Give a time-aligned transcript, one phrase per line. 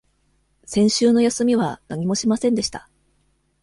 [0.65, 2.89] 先週の休みは何もしませんでした。